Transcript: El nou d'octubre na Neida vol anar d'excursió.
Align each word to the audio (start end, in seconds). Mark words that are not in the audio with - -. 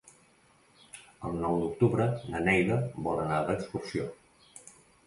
El 1.29 1.37
nou 1.43 1.59
d'octubre 1.65 2.09
na 2.33 2.43
Neida 2.49 2.81
vol 3.11 3.25
anar 3.27 3.47
d'excursió. 3.53 4.13